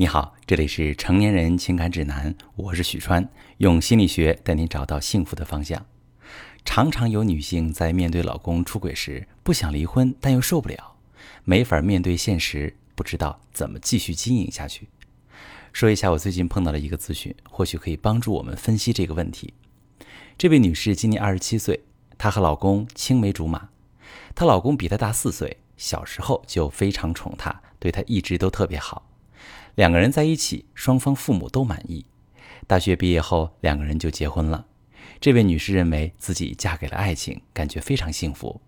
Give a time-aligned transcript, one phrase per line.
[0.00, 5.84] 你好，这里是成年人情感指南，我是许川，用心理学带您找到幸福的方向。
[6.64, 10.94] 常常有女性在面对老公出轨时，不想离婚，但又受不了，
[11.42, 14.86] 没法面对现实，不知道怎么继续经营下去。
[15.72, 19.52] 说一下我最近碰到的一个咨询，或许可以帮助我们分析这个问题。
[20.38, 21.82] 这位女士今年二十七岁，
[22.16, 23.70] 她和老公青梅竹马，
[24.36, 29.02] 她老公比她大四岁，小时候就非常宠她，对她一直都特别好。
[29.78, 32.04] 两个人在一起，双方父母都满意。
[32.66, 34.66] 大学毕业后，两个人就结婚了。
[35.20, 38.60] 这位女士认为自己嫁给了爱情，感觉非常幸福。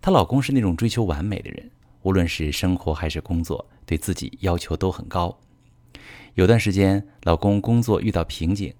[0.00, 1.68] 她老公是那种追求完美的人，
[2.02, 5.36] 无论是生活还是工作，对自己要求都很高。
[6.34, 8.72] 有段时间，老公工作遇到瓶颈，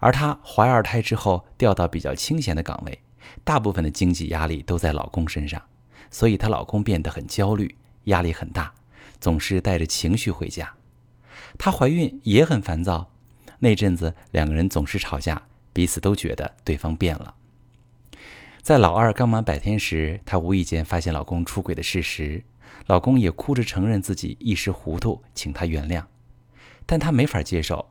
[0.00, 2.98] 而她怀二胎之后调到比较清闲的岗位，
[3.44, 5.62] 大部分的经济压力都在老公身上，
[6.10, 7.72] 所以她老公变得很焦虑，
[8.06, 8.74] 压力很大，
[9.20, 10.74] 总是带着情绪回家。
[11.58, 13.10] 她怀孕也很烦躁，
[13.58, 17.34] 那阵子两个人总是吵架，彼此都觉得对方变了。
[18.62, 22.44] 在老二刚满百天时，她无意间发现老公出轨的事实，
[22.86, 26.04] 老公也哭着承认自己一时糊涂，请她原谅，
[26.86, 27.90] 但她没法接受，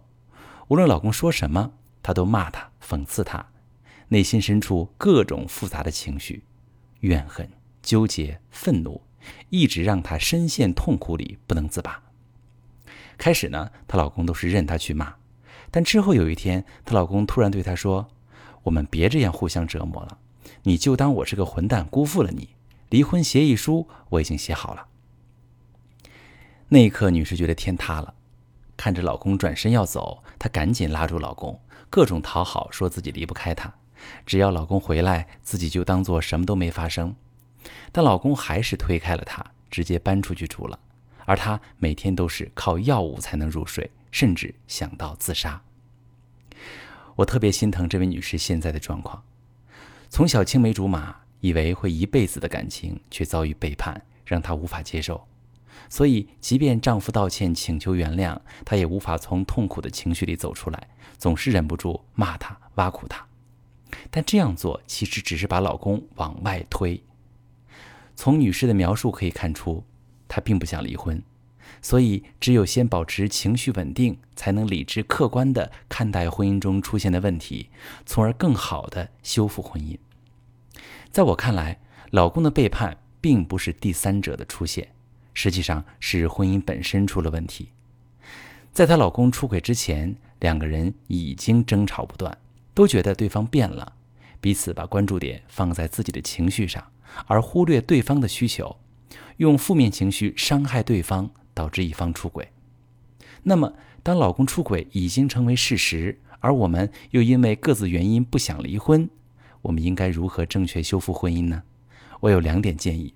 [0.70, 3.46] 无论老公说什么，她都骂他、讽刺他，
[4.08, 6.44] 内心深处各种复杂的情绪，
[7.02, 7.50] 怨恨、
[7.82, 9.02] 纠结、愤怒，
[9.50, 12.02] 一直让她深陷痛苦里不能自拔。
[13.18, 15.16] 开始呢，她老公都是任她去骂，
[15.72, 18.08] 但之后有一天，她老公突然对她说
[18.64, 20.18] ：“我们别这样互相折磨了，
[20.64, 22.50] 你就当我是个混蛋，辜负了你。
[22.90, 24.88] 离婚协议书我已经写好了。”
[26.70, 28.14] 那一刻，女士觉得天塌了。
[28.76, 33.74] 看着老公转身要走，她赶紧拉住老公，各种讨好，说自己离不开他，
[34.26, 37.16] 只要老公回来，自己就当做什么都没发生。
[37.92, 40.78] 但老公还是推开了她，直接搬出去住了。
[41.28, 45.62] 而她每天都是靠药物才能入睡，甚至想到自杀。
[47.18, 49.22] 我特别心疼这位女士现在的状况，
[50.10, 55.28] 从小青梅竹马，以为会一辈子的感情，却遭遇背叛，让她无法接受。
[55.90, 63.28] 所以，即便丈夫道歉请求原谅，她也无法从痛苦的情绪里走出来，总是忍不住骂他、挖苦他。
[64.10, 67.04] 但这样做其实只是把老公往外推。
[68.16, 69.84] 从女士的描述可以看出。
[70.28, 71.22] 她并不想离婚，
[71.82, 77.70] 所以只有先保持情绪稳定，才能理智客观地看待婚姻中出现的问题，
[78.06, 79.98] 从而更好地修复婚姻。
[81.12, 81.80] 在我看来，
[82.12, 84.88] 老公的背叛并不是第三者的出现，
[85.34, 87.70] 实际上是婚姻本身出了问题。
[88.72, 92.38] 在她老公出轨之前，两个人已经争吵不断，
[92.74, 93.94] 都觉得对方变了，
[94.40, 96.84] 彼此把关注点放在自己的情绪上，
[97.26, 98.78] 而忽略对方的需求。
[99.38, 102.50] 用负面情绪伤害对方，导致一方出轨。
[103.44, 109.10] 那么，当老公出轨已经成为事实，而我们又因为各自原因不想离婚，
[109.62, 111.64] 我们应该如何正确修复婚姻呢？
[112.20, 113.14] 我有两点建议。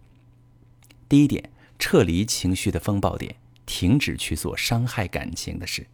[1.10, 5.88] 第一点，撤离情绪的风暴点，停止去做伤害感情的事。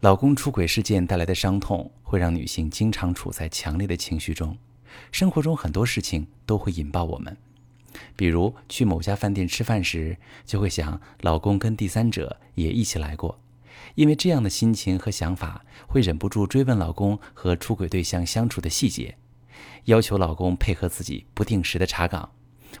[0.00, 4.56] 老公出轨事件带来的伤痛，会让女性经常处在强烈的情绪中。
[5.10, 7.36] 生活中很多事情都会引爆我们。
[8.16, 13.40] 比如去某家饭店吃饭时，就会想老公跟第三者也一起来过，
[13.94, 19.16] 因为这样的心情和想法，会忍不住追问老公和出轨对象相处的细节，
[19.84, 22.30] 要求老公配合自己不定时的查岗，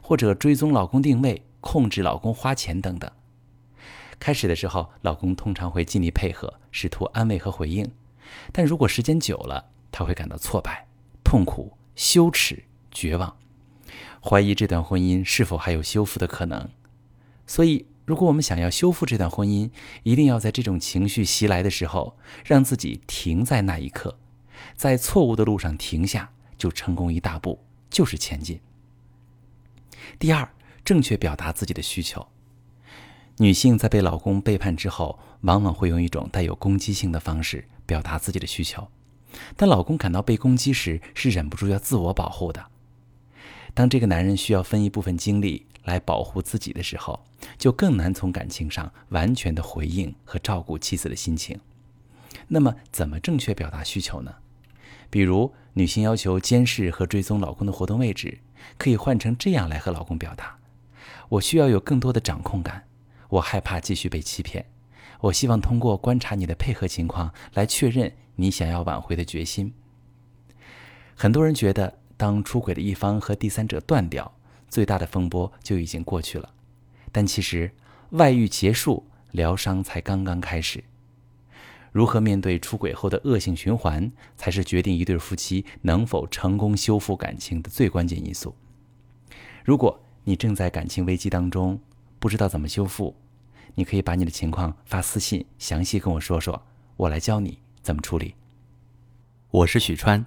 [0.02, 3.10] 或者追踪老公定位、控制老公花钱等等。
[4.18, 7.90] 开始的时候，老公通常会尽力配合，试图安慰和回应，
[8.52, 10.86] 但如果时间久了，他会感到挫败、
[11.24, 13.34] 痛苦、羞耻、绝望。
[14.22, 16.68] 怀疑这段婚姻是否还有修复的可能，
[17.46, 19.70] 所以，如果我们想要修复这段婚姻，
[20.02, 24.18] 一定要在这种情绪袭来的时候，让自己停在那一刻，
[24.74, 28.60] 在错误的路上停下，就成功一大步，就是前进。
[30.18, 30.48] 第二，
[30.84, 32.26] 正确表达自己的需求。
[33.38, 38.88] 女性在被老公背叛之后，往往会用一种带有攻击性的方式表达自己的需求，
[39.56, 42.66] 但老公感到被攻击时，是忍不住要自我保护的。
[43.74, 47.24] 当这个男人需要分一部分精力来保护自己的时候，
[47.56, 51.58] 就更难从感情上完全的回应和照顾妻子的心情。
[52.48, 54.34] 那么，怎么正确表达需求呢？
[55.08, 58.40] 比如，女性要求监视和追踪老公的活动位置，
[58.76, 60.58] 可以换成这样来和老公表达
[61.30, 62.84] ：“我需要有更多的掌控感，
[63.28, 64.66] 我害怕继续被欺骗，
[65.20, 69.72] 我希望通过观察你的配合情况来确认你想要挽回的决心。”
[71.14, 71.99] 很多人觉得。
[72.20, 74.30] 当出轨的一方和第三者断掉，
[74.68, 76.52] 最大的风波就已经过去了。
[77.10, 77.72] 但其实，
[78.10, 80.84] 外遇结束疗伤才刚刚开始。
[81.92, 88.54] 如何面对出轨后的恶性循环，才是决定一对夫妻能否成功修复感情的最关键因素。
[89.64, 91.80] 如果你正在感情危机当中，
[92.18, 93.16] 不知道怎么修复，
[93.76, 96.62] 你可以把你的情况发私信，详细跟我说说，
[96.98, 98.34] 我来教你怎么处理。
[99.50, 100.26] 我是许川，